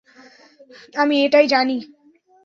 [0.95, 1.77] আমি এটাই জানি।